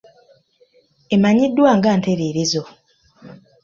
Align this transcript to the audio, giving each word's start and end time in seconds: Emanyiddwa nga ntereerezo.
Emanyiddwa 1.15 1.69
nga 1.77 1.91
ntereerezo. 1.97 2.63